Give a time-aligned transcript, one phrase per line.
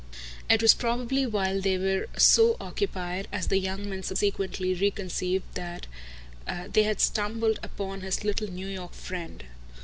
[0.49, 5.85] It was probably while they were so occupied as the young man subsequently reconceived that
[6.73, 9.43] they had stumbled upon his little New York friend.